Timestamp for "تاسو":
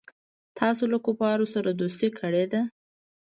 0.59-0.83